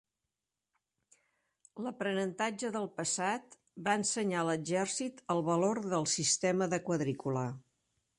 [1.87, 3.53] L'aprenentatge del passat
[3.89, 7.45] va ensenyar a l'exèrcit el valor del sistema de quadrícula.